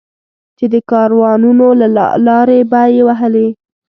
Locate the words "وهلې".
3.07-3.47